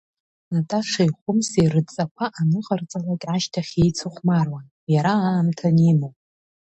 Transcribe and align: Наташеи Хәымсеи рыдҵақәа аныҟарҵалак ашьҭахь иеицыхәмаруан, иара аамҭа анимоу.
Наташеи 0.51 1.11
Хәымсеи 1.17 1.71
рыдҵақәа 1.73 2.25
аныҟарҵалак 2.39 3.23
ашьҭахь 3.33 3.73
иеицыхәмаруан, 3.77 4.65
иара 4.93 5.11
аамҭа 5.27 5.67
анимоу. 5.71 6.13